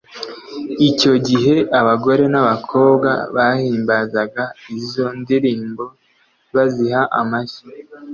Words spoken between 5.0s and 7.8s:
ndirimbo baziha amashyi.